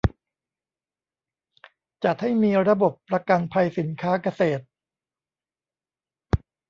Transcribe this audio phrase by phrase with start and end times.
[2.03, 4.63] จัดให้มีระบบประกันภัยสินค้าเกษตร